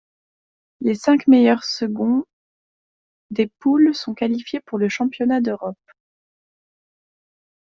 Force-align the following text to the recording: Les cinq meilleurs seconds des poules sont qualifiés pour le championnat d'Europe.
Les 0.79 0.95
cinq 0.95 1.27
meilleurs 1.27 1.63
seconds 1.63 2.25
des 3.29 3.51
poules 3.59 3.93
sont 3.93 4.15
qualifiés 4.15 4.59
pour 4.59 4.79
le 4.79 4.89
championnat 4.89 5.41
d'Europe. 5.41 5.77